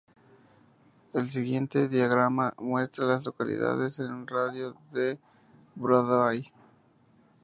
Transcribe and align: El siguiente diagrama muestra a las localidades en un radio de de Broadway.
El 1.13 1.29
siguiente 1.29 1.87
diagrama 1.87 2.55
muestra 2.57 3.05
a 3.05 3.09
las 3.09 3.23
localidades 3.23 3.99
en 3.99 4.11
un 4.11 4.25
radio 4.25 4.75
de 4.91 5.09
de 5.11 5.19
Broadway. 5.75 6.51